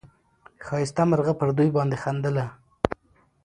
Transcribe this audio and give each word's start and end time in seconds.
ښایسته 0.65 1.03
مرغه 1.09 1.33
پر 1.39 1.49
دوی 1.57 1.69
باندي 1.75 1.97
خندله 2.03 2.45